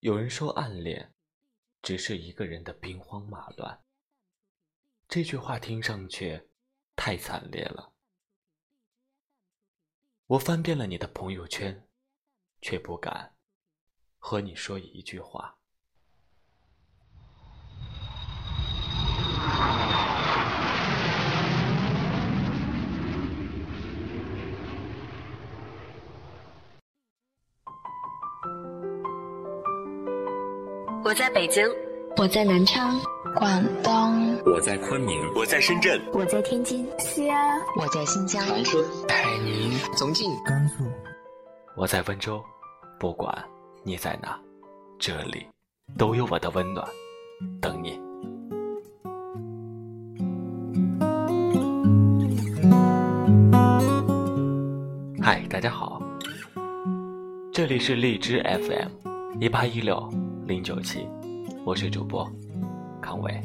[0.00, 1.14] 有人说暗恋，
[1.82, 3.82] 只是一个人的兵荒马乱。
[5.08, 6.48] 这句话听上去
[6.94, 7.94] 太惨烈了。
[10.26, 11.88] 我翻遍了你的朋友圈，
[12.60, 13.36] 却不敢
[14.18, 15.58] 和你说一句话。
[31.06, 31.64] 我在北京，
[32.16, 33.00] 我在南昌，
[33.36, 40.82] 广东，我在昆明，我在深圳，我在天津，西安，我在新疆，长春，海宁，重庆，甘肃，
[41.76, 42.42] 我在温州。
[42.98, 43.32] 不管。
[43.84, 44.36] 你在哪，
[44.98, 45.46] 这里。
[45.96, 46.84] 都有我的温暖，
[47.60, 48.00] 等你。
[55.22, 56.02] 嗨，大家好，
[57.52, 60.12] 这里是荔枝 FM 一八一六。
[60.46, 61.08] 零九七，
[61.64, 62.24] 我是主播
[63.02, 63.42] 康伟。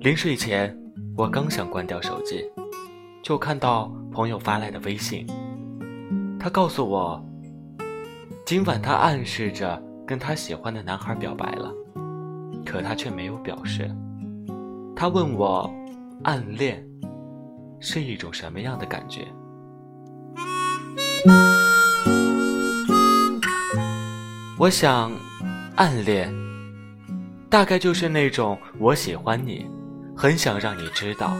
[0.00, 0.76] 临睡前，
[1.16, 2.44] 我刚想关掉手机，
[3.22, 5.24] 就看到朋友发来的微信。
[6.40, 7.24] 他告诉我，
[8.44, 11.72] 今晚他暗示着跟他喜欢的男孩表白了，
[12.66, 13.88] 可他却没有表示。
[14.96, 15.72] 他问我，
[16.24, 16.84] 暗恋
[17.78, 19.28] 是一种什么样的感觉？
[24.62, 25.10] 我想，
[25.74, 26.32] 暗恋
[27.50, 29.66] 大概就是那种我喜欢你，
[30.16, 31.36] 很想让你知道，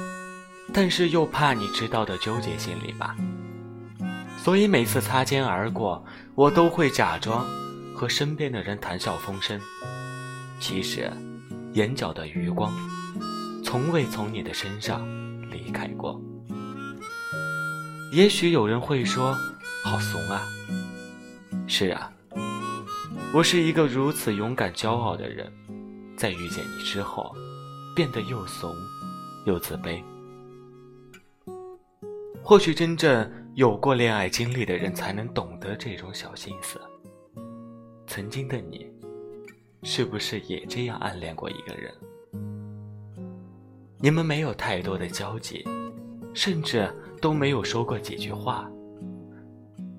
[0.75, 3.17] 但是又怕你知道的纠结心理吧。
[4.37, 7.47] 所以每次擦肩而过，我都会假装
[7.95, 9.61] 和身边的人谈笑风生，
[10.59, 11.09] 其实
[11.75, 12.75] 眼角的余光
[13.63, 15.07] 从未从你的身上
[15.49, 16.21] 离开过。
[18.13, 19.33] 也许有人会说，
[19.85, 20.43] 好怂啊。
[21.69, 22.11] 是啊。
[23.35, 25.51] 我是一个如此勇敢、骄傲的人，
[26.19, 27.35] 在遇见你之后，
[27.97, 28.71] 变得又怂
[29.47, 30.03] 又自卑。
[32.43, 36.79] 或许真正有过恋爱经历的人才能懂得这种小心思。
[38.07, 38.87] 曾经的你，
[39.83, 41.91] 是不是也这样暗恋过一个人？
[43.99, 45.65] 你们没有太多的交集，
[46.35, 46.87] 甚至
[47.19, 48.71] 都没有说过几句话，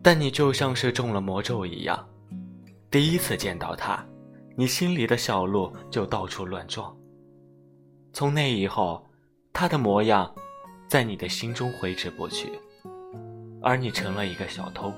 [0.03, 2.07] 但你就像是中了魔咒一样。
[2.94, 4.06] 第一次见到他，
[4.56, 6.96] 你心里的小鹿就到处乱撞。
[8.14, 9.04] 从那以后，
[9.52, 10.31] 他的模样
[10.88, 12.52] 在你的心中挥之不去，
[13.64, 14.94] 而你成了一个小偷。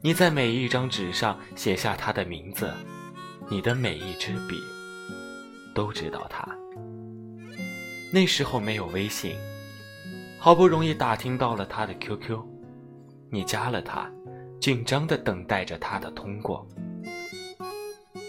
[0.00, 2.72] 你在每一张纸上写下他的名字，
[3.50, 4.58] 你的每一支笔
[5.74, 6.42] 都知道他。
[8.10, 9.36] 那时候没有微信，
[10.38, 12.42] 好不容易打听到了他的 QQ，
[13.28, 14.10] 你加了他。
[14.60, 16.66] 紧张地等待着他的通过。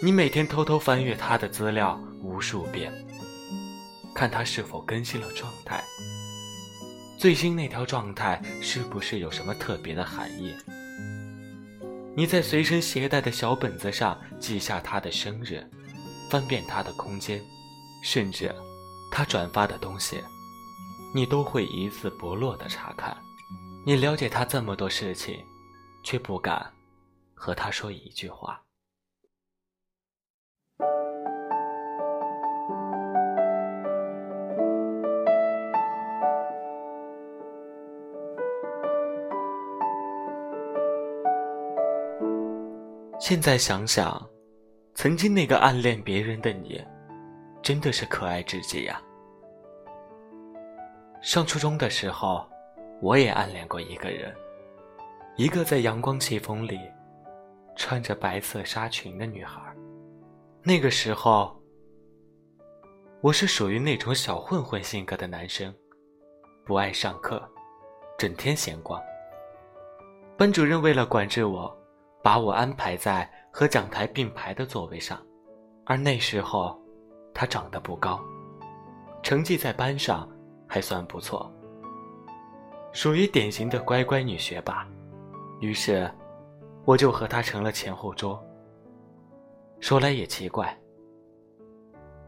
[0.01, 2.93] 你每天偷偷翻阅他的资料无数遍，
[4.13, 5.83] 看他是否更新了状态，
[7.17, 10.55] 最新那条状态是不是有什么特别的含义？
[12.15, 15.67] 你在随身携带的小本子上记下他的生日，
[16.29, 17.41] 翻遍他的空间，
[18.03, 18.53] 甚至
[19.11, 20.21] 他转发的东西，
[21.15, 23.17] 你都会一字不落的查看。
[23.83, 25.43] 你了解他这么多事情。
[26.09, 26.65] 却不敢
[27.35, 28.63] 和他说一句话。
[43.19, 44.25] 现在想想，
[44.93, 46.81] 曾经那个暗恋别人的你，
[47.61, 49.01] 真的是可爱至极呀。
[51.21, 52.47] 上初中的时候，
[53.01, 54.33] 我也暗恋过一个人。
[55.37, 56.79] 一个在阳光气风里
[57.75, 59.61] 穿着白色纱裙的女孩。
[60.63, 61.55] 那个时候，
[63.21, 65.71] 我是属于那种小混混性格的男生，
[66.65, 67.39] 不爱上课，
[68.17, 68.99] 整天闲逛。
[70.35, 71.71] 班主任为了管制我，
[72.23, 75.23] 把我安排在和讲台并排的座位上。
[75.85, 76.81] 而那时候，
[77.31, 78.19] 他长得不高，
[79.21, 80.27] 成绩在班上
[80.67, 81.53] 还算不错，
[82.91, 84.83] 属于典型的乖乖女学霸。
[85.59, 86.07] 于是，
[86.85, 88.39] 我就和他成了前后桌。
[89.79, 90.75] 说来也奇怪，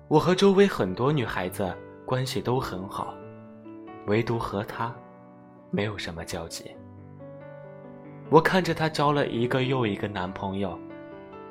[0.08, 1.72] 我和周围很多女孩子
[2.06, 3.14] 关系都很好，
[4.08, 4.96] 唯独和他
[5.70, 6.76] 没有什么交集。
[8.32, 10.78] 我看着他交了一个又一个男朋友，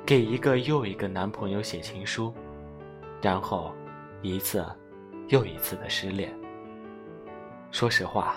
[0.05, 2.33] 给一个又一个男朋友写情书，
[3.21, 3.73] 然后
[4.21, 4.65] 一次
[5.29, 6.29] 又一次的失恋。
[7.71, 8.35] 说实话，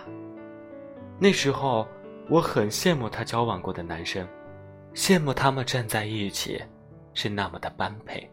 [1.18, 1.84] 那时候。
[2.28, 4.26] 我很羡慕他交往过的男生，
[4.94, 6.62] 羡慕他们站在一起，
[7.14, 8.28] 是那么的般配。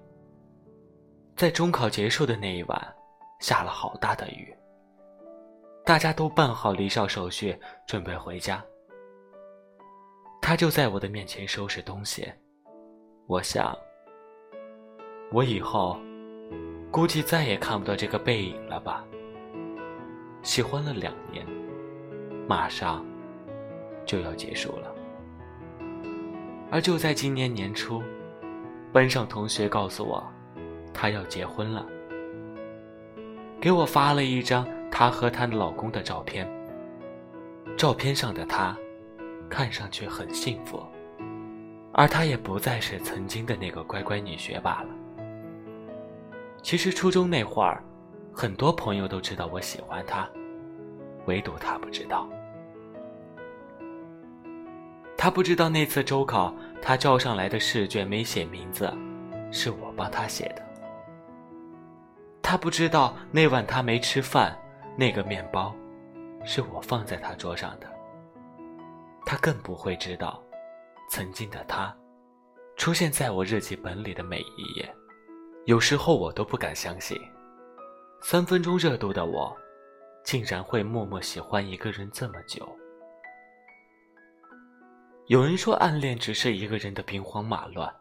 [1.35, 2.95] 在中考结束的那一晚，
[3.39, 4.53] 下了好大的雨。
[5.85, 7.57] 大家都办好离校手续，
[7.87, 8.63] 准备回家。
[10.41, 12.31] 他就在我的面前收拾东西。
[13.27, 13.75] 我想，
[15.31, 15.99] 我以后
[16.91, 19.03] 估计再也看不到这个背影了吧。
[20.41, 21.45] 喜欢了两年，
[22.47, 23.05] 马上
[24.09, 24.91] 就要结束了。
[26.71, 28.01] 而就在今年年初，
[28.91, 30.27] 班上同学告诉我。
[30.91, 31.85] 她要结婚了，
[33.61, 36.49] 给我发了一张她和她的老公的照片。
[37.77, 38.75] 照片上的她，
[39.47, 40.81] 看上去很幸福，
[41.93, 44.89] 而她也不再是曾经的那个乖乖女学霸了。
[46.63, 47.83] 其实初中那会儿，
[48.33, 50.27] 很多朋友都知道我喜欢她，
[51.27, 52.27] 唯独她不知道。
[55.21, 58.89] 他不知道那次周考，他交上来的试卷没写名字，
[59.51, 60.65] 是我帮他写的。
[62.41, 64.57] 他不知道那晚他没吃饭，
[64.97, 65.75] 那个面包，
[66.45, 67.87] 是我放在他桌上的。
[69.25, 70.41] 他更不会知道，
[71.09, 71.93] 曾经的他，
[72.77, 74.89] 出现在我日记本里的每一页，
[75.65, 77.19] 有时候我都不敢相信，
[78.21, 79.53] 三分钟热度的我，
[80.23, 82.65] 竟然会默默喜欢一个人这么久。
[85.29, 87.95] 有人说暗恋只是一个人的兵荒马乱，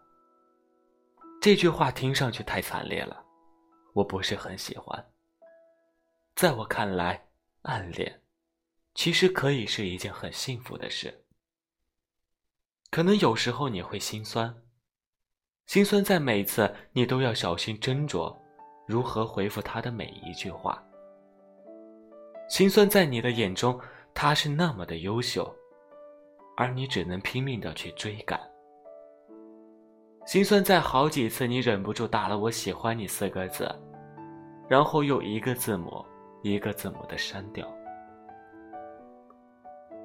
[1.43, 3.23] 这句话听上去太惨烈了。
[3.93, 5.13] 我不是很喜欢。
[6.35, 7.29] 在我看来，
[7.65, 8.23] 暗恋
[8.95, 11.23] 其实可以是一件很幸福的事。
[12.91, 14.63] 可能有时候你会心酸，
[15.67, 18.35] 心酸在每次你都要小心斟酌
[18.87, 20.83] 如何回复他的每一句话。
[22.49, 23.79] 心酸在你的眼中，
[24.15, 25.55] 他是那么的优秀，
[26.59, 28.39] 而你只能拼命的去追赶。
[30.27, 33.73] 心酸在好几次你忍不住打了“我喜欢你”四个字。
[34.69, 36.05] 然后又一个字母
[36.43, 37.67] 一个字母的删掉，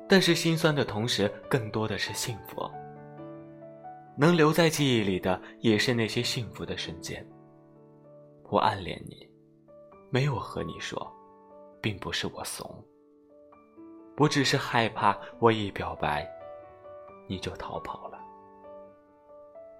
[0.07, 2.71] 但是心酸的同时，更多的是幸福。
[4.15, 7.25] 能留在记忆里的，也是那些幸福的瞬间。
[8.49, 9.27] 我暗恋你，
[10.09, 11.11] 没有和你说，
[11.81, 12.65] 并不是我怂，
[14.17, 16.25] 我只是害怕我一表白，
[17.27, 18.19] 你就逃跑了。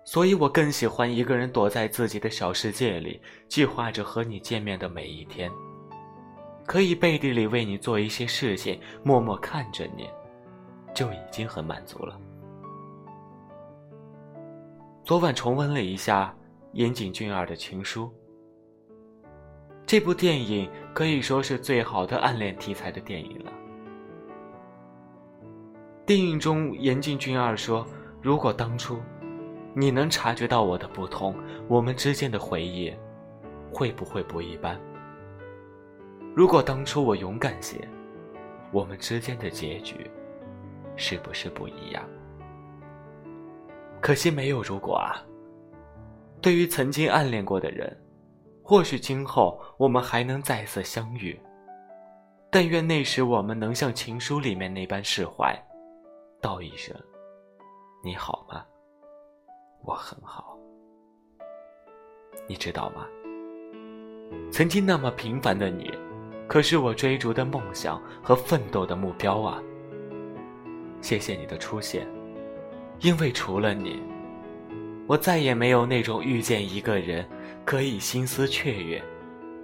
[0.06, 5.50] 所以我更喜欢一个人躲在自己的小世界里，计划着和你见面的每一天，
[6.66, 10.10] 可以背地里为你做一些事情，默默看着你，
[10.94, 12.20] 就已经很满足了。
[15.06, 16.36] 昨晚重温了一下
[16.74, 18.12] 岩井俊二的情书，
[19.86, 23.52] 这部电影可以说是最好的暗恋题材的电影了。
[26.06, 27.88] 电影中，岩井俊二说
[28.22, 29.00] ：“如果当初……”
[29.76, 31.34] 你能察觉到我的不同，
[31.68, 32.94] 我们之间的回忆
[33.72, 34.78] 会不会不一般？
[36.36, 37.78] 如果当初我勇敢些，
[38.72, 40.12] 我们之间的结局
[40.96, 42.04] 是不是不一样？
[44.00, 45.18] 可惜没有如果啊。
[46.40, 47.98] 对于曾经暗恋过的人，
[48.62, 51.40] 或许今后我们还能再次相遇，
[52.52, 55.58] 但愿那时我们能像情书里面那般释怀，
[56.44, 56.94] 道一声
[58.04, 58.66] 你好吗？
[59.82, 60.58] 我很好，
[62.50, 63.08] 你知道吗？
[64.52, 65.90] 曾经那么平凡的你，
[66.46, 69.64] 可是我追逐的梦想和奋斗的目标啊！
[71.00, 72.06] 谢谢你的出现，
[73.00, 74.04] 因为除了你，
[75.08, 77.26] 我再也没有那种遇见一个人
[77.64, 79.02] 可以心思雀跃、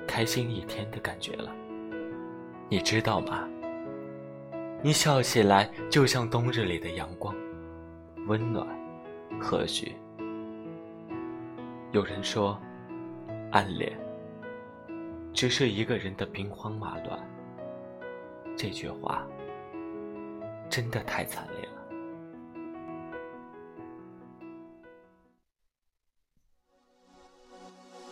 [0.07, 1.53] 开心一天的感觉了。
[2.69, 3.49] 你知道吗？
[4.81, 7.35] 你笑起来就像冬日里的阳光，
[8.27, 8.65] 温暖，
[9.37, 9.91] 和煦。
[11.91, 12.57] 有人说，
[13.51, 13.91] 暗恋
[15.33, 17.19] 只是一个人的兵荒马乱。
[18.55, 19.27] 这句话
[20.69, 21.71] 真的太惨烈了。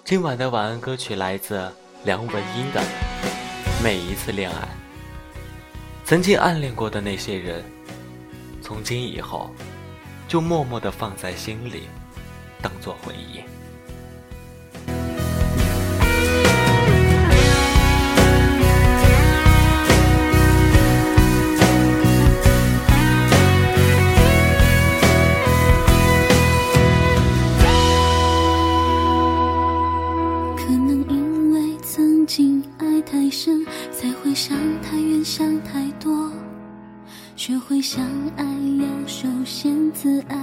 [0.03, 1.71] 今晚的晚安歌曲来自
[2.03, 2.81] 梁文音的
[3.81, 4.57] 《每一次恋爱》。
[6.07, 7.61] 曾经暗恋过的那些人，
[8.61, 9.53] 从今以后
[10.25, 11.89] 就默默的放在心里，
[12.61, 13.41] 当做回忆。
[37.89, 38.03] 想
[38.35, 39.47] 太远，想太多，学会想。
[39.47, 40.35] 爱要首先自爱，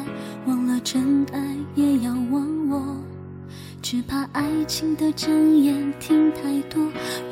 [0.47, 2.97] 忘了真爱也要忘我。
[3.83, 6.83] 只怕爱情的真言听太多，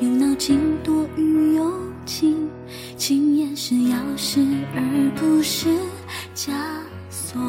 [0.01, 1.67] 用脑筋多于友
[2.05, 2.47] 情。
[2.95, 5.69] 情言是钥匙，而不是
[6.35, 6.51] 枷
[7.09, 7.41] 锁。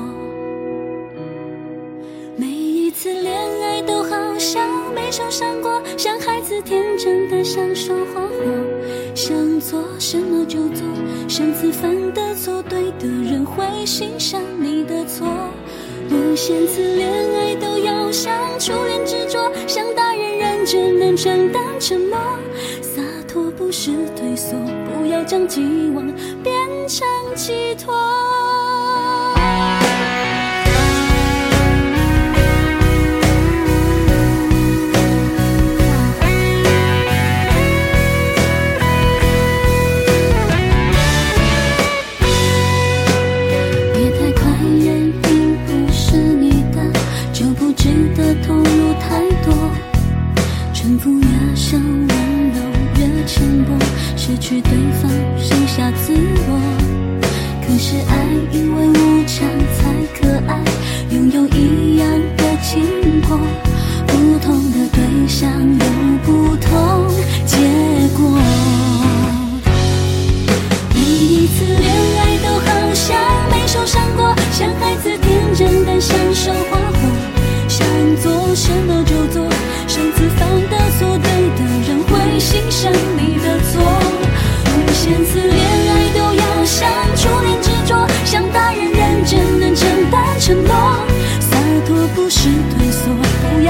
[2.39, 8.35] 每一次恋爱都好像没受伤过，像孩子天真的享受花火，
[9.15, 10.85] 想做什么就做，
[11.29, 15.27] 上次犯的错，对的人会欣赏你的错。
[16.11, 22.19] 无限次恋爱都要像初恋执着，像大人认真能承担沉默。
[22.83, 25.61] 洒脱不是退缩，不要将寄
[25.95, 26.05] 望
[26.43, 26.55] 变
[26.89, 27.07] 成
[27.37, 27.95] 寄托。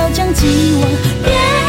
[0.04, 1.63] 我将今望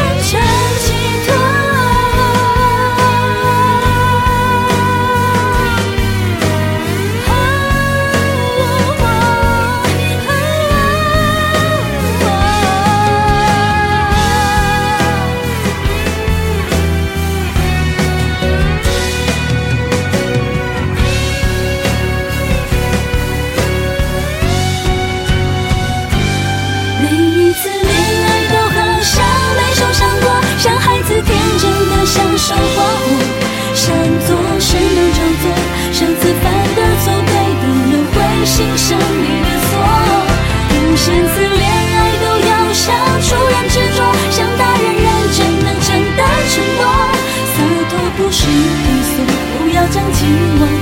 [50.26, 50.75] 希望。